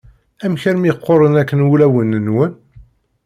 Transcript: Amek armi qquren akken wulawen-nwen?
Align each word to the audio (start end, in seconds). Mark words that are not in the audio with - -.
Amek 0.43 0.63
armi 0.69 0.91
qquren 1.01 1.39
akken 1.41 1.65
wulawen-nwen? 1.67 2.51